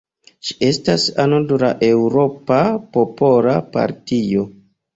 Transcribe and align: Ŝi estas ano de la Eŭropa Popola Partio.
Ŝi 0.47 0.55
estas 0.67 1.05
ano 1.23 1.41
de 1.51 1.59
la 1.65 1.69
Eŭropa 1.89 2.59
Popola 2.97 3.57
Partio. 3.79 4.51